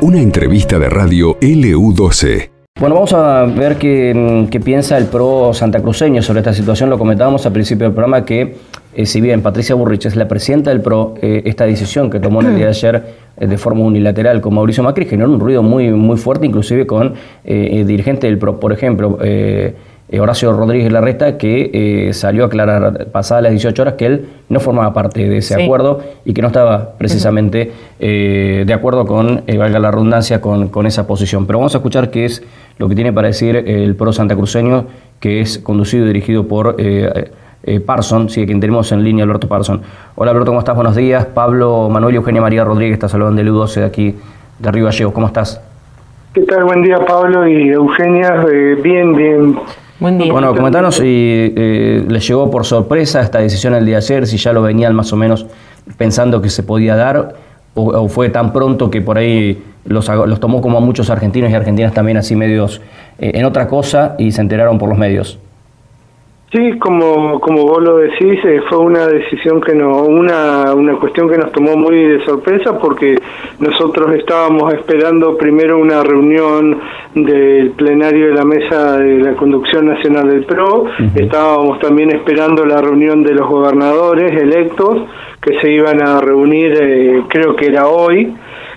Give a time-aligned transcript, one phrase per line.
[0.00, 2.50] Una entrevista de radio LU12.
[2.80, 6.90] Bueno, vamos a ver qué, piensa el pro santacruceño sobre esta situación.
[6.90, 8.56] Lo comentábamos al principio del programa que,
[8.94, 12.40] eh, si bien Patricia Burrich es la presidenta del pro, eh, esta decisión que tomó
[12.40, 13.04] en el día de ayer
[13.36, 17.14] eh, de forma unilateral con Mauricio Macri generó un ruido muy, muy fuerte, inclusive con
[17.44, 18.58] dirigentes del pro.
[18.58, 19.18] Por ejemplo,
[20.12, 24.26] eh, Horacio Rodríguez Larreta, que eh, salió a aclarar pasadas las 18 horas que él
[24.50, 29.42] no formaba parte de ese acuerdo y que no estaba precisamente eh, de acuerdo con,
[29.58, 31.46] valga la redundancia, con, con, esa posición.
[31.46, 32.44] Pero vamos a escuchar qué es
[32.76, 34.84] lo que tiene para decir el pro santacruceño,
[35.18, 36.76] que es conducido y dirigido por
[37.86, 39.80] Parson, sí, quien tenemos en línea, Alberto Parson.
[40.16, 40.76] Hola Alberto, ¿cómo estás?
[40.76, 41.24] Buenos días.
[41.24, 44.14] Pablo Manuel y Eugenia María Rodríguez, está saludando del U12 de aquí,
[44.58, 45.14] de Río Gallegos.
[45.14, 45.58] ¿Cómo estás?
[46.34, 46.64] ¿Qué tal?
[46.64, 48.44] Buen día Pablo y Eugenia.
[48.82, 49.56] bien, bien.
[50.02, 54.36] Bueno, comentanos si eh, les llegó por sorpresa esta decisión el día de ayer, si
[54.36, 55.46] ya lo venían más o menos
[55.96, 57.34] pensando que se podía dar,
[57.74, 61.54] o, fue tan pronto que por ahí los, los, tomó como a muchos argentinos y
[61.54, 62.80] argentinas también así medios
[63.18, 65.38] eh, en otra cosa y se enteraron por los medios.
[66.52, 71.26] Sí, como, como vos lo decís, eh, fue una decisión que no, una, una cuestión
[71.26, 73.16] que nos tomó muy de sorpresa porque
[73.58, 76.78] nosotros estábamos esperando primero una reunión
[77.14, 82.82] del plenario de la mesa de la conducción nacional del PRO, estábamos también esperando la
[82.82, 85.08] reunión de los gobernadores electos
[85.40, 88.30] que se iban a reunir, eh, creo que era hoy,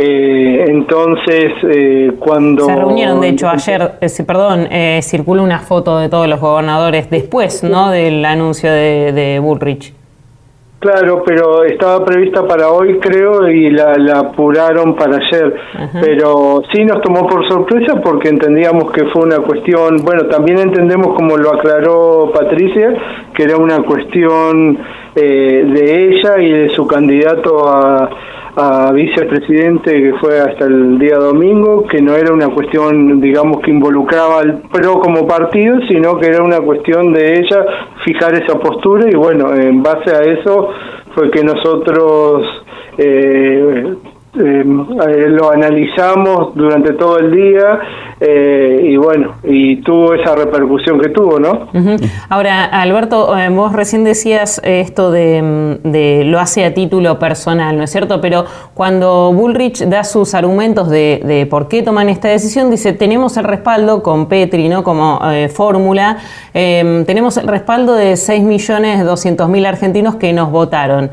[0.00, 2.66] eh, entonces, eh, cuando...
[2.66, 7.10] Se reunieron, de hecho, ayer, eh, perdón, eh, circuló una foto de todos los gobernadores
[7.10, 9.92] después, ¿no?, del anuncio de, de Bullrich.
[10.78, 15.52] Claro, pero estaba prevista para hoy, creo, y la, apuraron para ayer.
[16.00, 21.16] Pero sí nos tomó por sorpresa porque entendíamos que fue una cuestión, bueno, también entendemos,
[21.16, 22.94] como lo aclaró Patricia,
[23.34, 24.78] que era una cuestión
[25.16, 28.08] de ella y de su candidato a
[28.60, 33.70] a vicepresidente que fue hasta el día domingo, que no era una cuestión, digamos, que
[33.70, 37.64] involucraba al PRO como partido, sino que era una cuestión de ella
[38.04, 40.70] fijar esa postura y bueno, en base a eso
[41.14, 42.64] fue que nosotros
[42.98, 43.94] eh,
[44.40, 44.64] eh,
[45.28, 47.80] lo analizamos durante todo el día
[48.20, 51.68] eh, y bueno, y tuvo esa repercusión que tuvo, ¿no?
[52.28, 57.84] Ahora, Alberto, eh, vos recién decías esto de, de, lo hace a título personal, ¿no
[57.84, 58.20] es cierto?
[58.20, 58.44] Pero
[58.74, 63.44] cuando Bullrich da sus argumentos de, de por qué toman esta decisión, dice, tenemos el
[63.44, 64.84] respaldo con Petri, ¿no?
[64.84, 65.20] Como
[65.52, 66.18] fórmula,
[66.52, 71.10] tenemos el respaldo de 6.200.000 argentinos que nos votaron.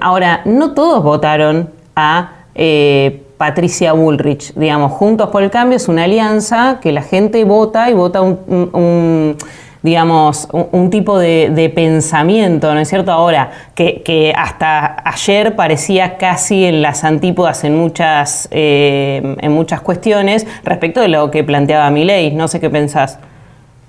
[0.00, 4.52] ahora, no todos votaron a eh, Patricia Bullrich.
[4.54, 9.36] Digamos, Juntos por el Cambio es una alianza que la gente vota y vota un,
[9.82, 13.12] digamos, un, tipo de, pensamiento, ¿no es cierto?
[13.12, 20.46] Ahora, que, hasta ayer parecía casi en las antípodas en muchas, eh, en muchas cuestiones
[20.62, 22.32] respecto de lo que planteaba mi ley.
[22.32, 23.18] No sé qué pensás.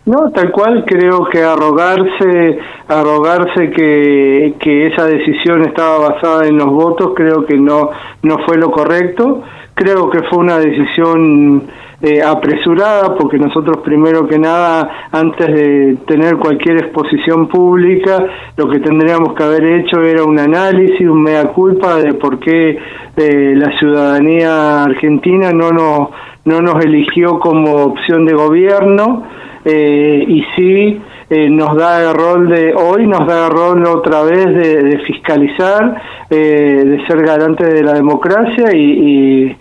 [0.03, 2.57] No, tal cual creo que arrogarse,
[2.87, 7.91] arrogarse que, esa decisión estaba basada en los votos, creo que no,
[8.23, 9.43] no fue lo correcto.
[9.75, 11.63] Creo que fue una decisión
[12.01, 18.25] eh, apresurada porque nosotros primero que nada, antes de tener cualquier exposición pública,
[18.57, 22.79] lo que tendríamos que haber hecho era un análisis, un mea culpa de por qué
[23.17, 26.09] eh, la ciudadanía argentina no nos,
[26.45, 29.23] no nos eligió como opción de gobierno
[29.63, 34.23] eh, y sí eh, nos da el rol de hoy, nos da el rol otra
[34.23, 39.55] vez de, fiscalizar, eh, de ser garante de la democracia y,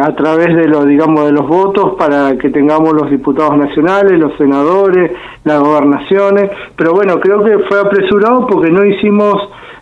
[0.00, 4.36] a través de los digamos de los votos para que tengamos los diputados nacionales, los
[4.36, 5.12] senadores,
[5.44, 6.50] las gobernaciones.
[6.76, 9.34] Pero bueno, creo que fue apresurado porque no hicimos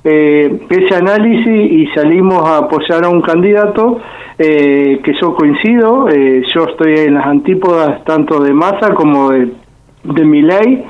[0.05, 4.01] ese análisis y salimos a apoyar a un candidato
[4.37, 9.62] que yo coincido, yo estoy en las antípodas tanto de masa como de
[10.05, 10.85] de mi ley.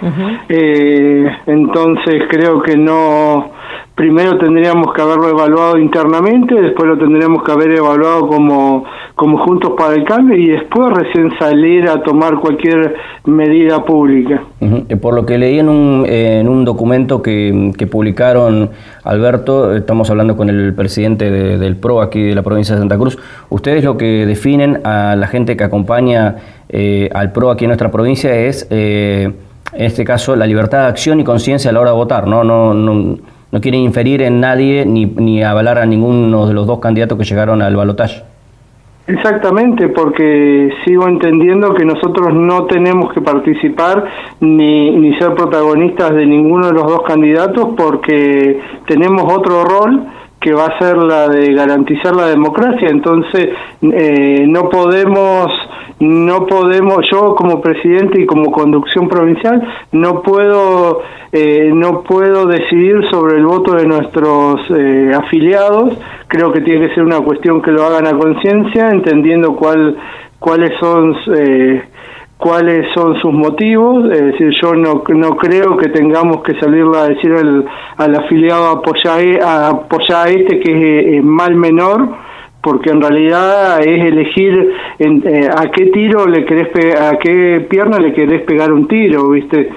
[0.49, 3.53] Eh, entonces creo que no,
[4.03, 8.83] primero tendríamos que haberlo evaluado internamente, después lo tendríamos que haber evaluado como,
[9.15, 12.97] como Juntos para el Cambio y después recién salir a tomar cualquier
[13.27, 14.43] medida pública.
[14.61, 18.71] Eh, por lo que leí en un, en un documento que, que, publicaron,
[19.05, 23.17] Alberto, estamos hablando con el presidente del PRO aquí de la provincia de Santa Cruz,
[23.51, 26.39] ustedes lo que definen a la gente que acompaña
[26.69, 29.31] eh, al PRO aquí en nuestra provincia es, eh,
[29.75, 32.43] en este caso, la libertad de acción y conciencia a la hora de votar, ¿no?
[32.43, 36.81] no, no no quieren inferir en nadie ni, ni avalar a ninguno de los dos
[36.81, 38.23] candidatos que llegaron al balotaje.
[39.07, 44.05] Exactamente, porque sigo entendiendo que nosotros no tenemos que participar
[44.41, 50.07] ni, ni ser protagonistas de ninguno de los dos candidatos porque tenemos otro rol
[50.43, 52.89] que va a ser la de garantizar la democracia.
[52.91, 53.51] Entonces,
[53.81, 55.51] eh, no podemos
[56.03, 59.63] no podemos, yo como presidente y como conducción provincial,
[59.93, 65.97] no puedo, eh, no puedo decidir sobre el voto de nuestros eh, afiliados.
[66.27, 69.97] Creo que tiene que ser una cuestión que lo hagan a conciencia, entendiendo cuál,
[70.41, 71.85] cuáles son eh,
[72.43, 77.05] cuáles son sus motivos, es decir, yo no, no creo que tengamos que salir a
[77.05, 82.09] decir al, afiliado apoyar, a, apoyar este que es mal menor,
[82.61, 86.69] porque en realidad es elegir en, eh, a qué tiro le querés
[87.01, 89.71] a qué pierna le querés pegar un tiro, ¿viste?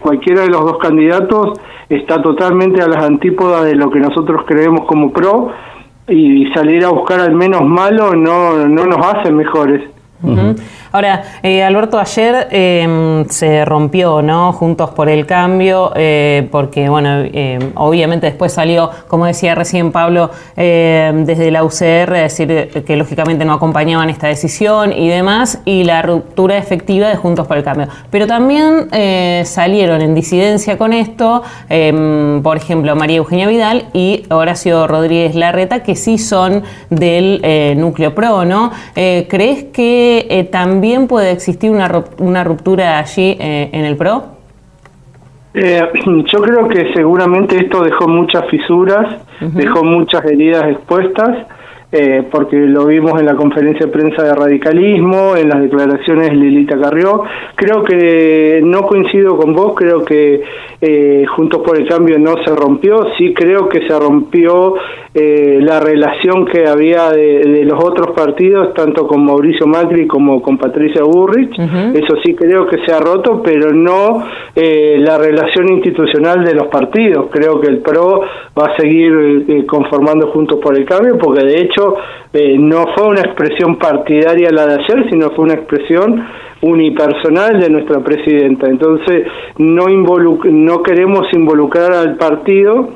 [0.00, 1.58] Cualquiera de los dos candidatos
[1.88, 5.52] está totalmente a las antípodas de lo que nosotros creemos como pro
[6.08, 9.82] y salir a buscar al menos malo no, no nos hace mejores.
[10.94, 14.52] Ahora, eh, Alberto, ayer em, se rompió, ¿no?
[14.52, 20.30] Juntos por el cambio, eh, porque, bueno, em, obviamente después salió, como decía recién Pablo,
[20.54, 26.00] em, desde la UCR, decir que lógicamente no acompañaban esta decisión y demás, y la
[26.00, 27.88] ruptura efectiva de Juntos por el Cambio.
[28.12, 31.42] Pero también eh, salieron en disidencia con esto,
[32.44, 37.42] por ejemplo, María Eugenia Vidal y Horacio Rodríguez Larreta, que sí son del
[37.76, 38.70] núcleo PRO, ¿no?
[38.94, 44.22] ¿Crees que también ¿también puede existir una, una ruptura allí eh, en el PRO?
[45.54, 45.82] Eh,
[46.26, 51.46] yo creo que seguramente esto dejó muchas fisuras, dejó muchas heridas expuestas
[51.96, 56.34] eh, porque lo vimos en la conferencia de prensa de radicalismo, en las declaraciones de
[56.34, 57.22] Lilita Carrió.
[57.54, 60.42] Creo que no coincido con vos, creo que
[60.80, 64.74] eh, Juntos por el Cambio no se rompió, sí creo que se rompió
[65.14, 70.58] eh, la relación que había de, los otros partidos, tanto con Mauricio Macri como con
[70.58, 74.24] Patricia Burrich, eso sí creo que se ha roto, pero no
[74.54, 77.26] eh, la relación institucional de los partidos.
[77.30, 78.22] Creo que el PRO
[78.58, 81.83] va a seguir conformando Juntos por el Cambio, porque de hecho
[82.32, 86.24] eh, no fue una expresión partidaria la de ayer, sino fue una expresión
[86.62, 88.68] unipersonal de nuestra presidenta.
[88.68, 89.26] Entonces,
[89.58, 92.88] no, no queremos involucrar al partido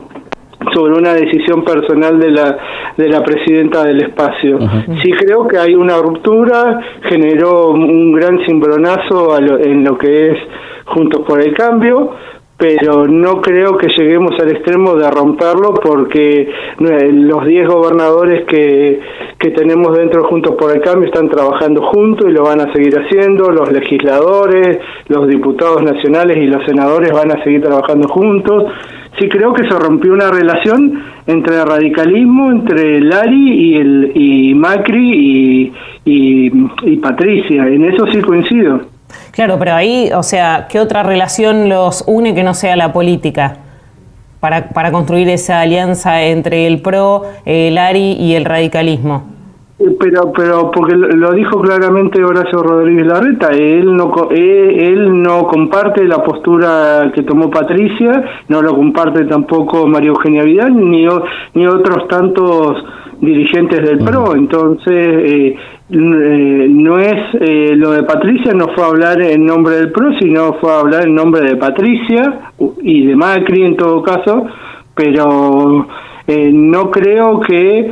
[0.74, 2.58] sobre una decisión personal de la
[2.98, 4.58] de la presidenta del espacio.
[5.02, 10.38] Sí creo que hay una ruptura, generó un gran cimbronazo en lo que es
[10.86, 12.10] Juntos por el Cambio,
[12.58, 18.98] pero no creo que lleguemos al extremo de romperlo porque eh, los 10 gobernadores que,
[19.38, 22.98] que tenemos dentro Juntos por el Cambio están trabajando juntos y lo van a seguir
[22.98, 28.64] haciendo, los legisladores, los diputados nacionales y los senadores van a seguir trabajando juntos.
[29.20, 34.54] Sí creo que se rompió una relación entre el radicalismo, entre Lari y, el, y
[34.54, 35.72] Macri y,
[36.04, 36.52] y,
[36.82, 38.97] y Patricia, en eso sí coincido.
[39.30, 43.58] Claro, pero ahí, o sea, ¿qué otra relación los une que no sea la política?
[44.40, 49.38] Para, para construir esa alianza entre el PRO, el ARI y el radicalismo.
[49.80, 55.46] Eh, pero, pero porque lo dijo claramente Horacio Rodríguez Larreta, él no, eh, él no
[55.46, 61.06] comparte la postura que tomó Patricia, no lo comparte tampoco María Eugenia Vidal, ni,
[61.54, 62.84] ni otros tantos
[63.20, 65.56] dirigentes del PRO, entonces eh,
[65.90, 70.12] eh, no es eh, lo de Patricia, no fue a hablar en nombre del PRO,
[70.18, 72.52] sino fue a hablar en nombre de Patricia
[72.82, 74.46] y de Macri en todo caso,
[74.94, 75.86] pero
[76.52, 77.90] no creo que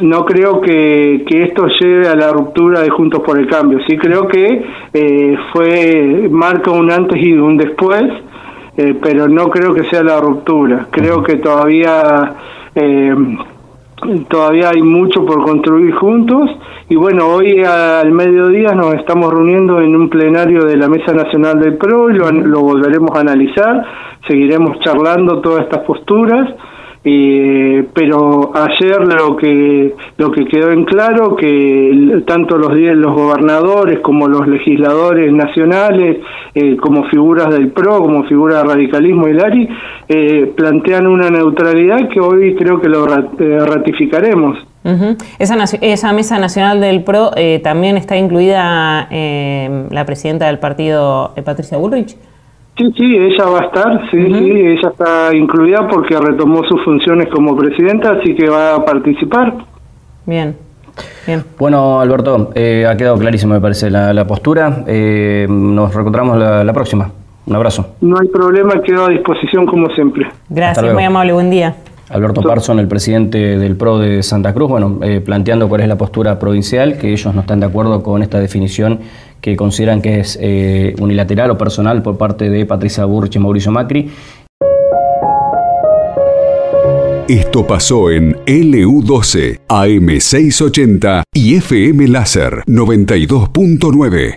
[0.00, 3.80] no creo que, que, esto lleve a la ruptura de Juntos por el Cambio.
[3.86, 4.64] Sí creo que
[5.52, 8.04] fue marca un antes y un después,
[9.02, 10.86] pero no creo que sea la ruptura.
[10.90, 12.34] Creo que todavía
[14.28, 16.50] todavía hay mucho por construir juntos.
[16.88, 21.60] Y bueno, hoy al mediodía nos estamos reuniendo en un plenario de la Mesa Nacional
[21.60, 23.84] del PRO y lo, lo volveremos a analizar,
[24.26, 26.48] seguiremos charlando todas estas posturas
[27.02, 34.00] eh, pero ayer lo que lo que quedó en claro que tanto los los gobernadores
[34.00, 36.18] como los legisladores nacionales
[36.54, 39.68] eh, como figuras del PRO como figuras de radicalismo y LARI
[40.08, 44.58] eh, plantean una neutralidad que hoy creo que lo eh, ratificaremos.
[45.38, 52.16] Esa, esa mesa nacional del PRO también está incluida la presidenta del partido Patricia Bullrich
[52.76, 57.28] Sí, sí, ella va a estar, sí, sí, ella está incluida porque retomó sus funciones
[57.28, 59.54] como presidenta, así que va a participar.
[60.24, 60.56] Bien.
[61.26, 61.44] Bien.
[61.58, 64.84] Bueno, Alberto, eh, ha quedado clarísimo, me parece, la, postura.
[64.86, 67.10] Eh, nos reencontramos la, próxima.
[67.46, 67.96] Un abrazo.
[68.00, 70.26] No hay problema, quedo a disposición como siempre.
[70.48, 71.74] Gracias, muy amable, buen día.
[72.10, 75.96] Alberto Parson, el presidente del PRO de Santa Cruz, bueno, eh, planteando cuál es la
[75.96, 78.98] postura provincial, que ellos no están de acuerdo con esta definición
[79.40, 83.70] que consideran que es eh, unilateral o personal por parte de Patricia Burrich y Mauricio
[83.70, 84.10] Macri.
[87.28, 94.34] Esto pasó en LU12, AM680 y FM Láser 92.9.